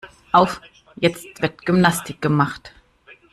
Auf, 0.31 0.61
jetzt 0.95 1.43
wird 1.43 1.63
Gymnastik 1.63 2.23
gemacht. 2.23 2.73